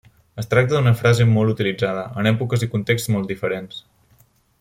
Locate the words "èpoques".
2.31-2.65